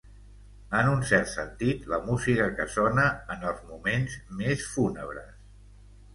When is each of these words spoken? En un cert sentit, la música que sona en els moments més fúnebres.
En 0.77 0.87
un 0.93 1.03
cert 1.09 1.29
sentit, 1.33 1.85
la 1.91 1.99
música 2.07 2.47
que 2.61 2.67
sona 2.77 3.05
en 3.37 3.47
els 3.51 3.61
moments 3.75 4.19
més 4.43 4.67
fúnebres. 4.73 5.31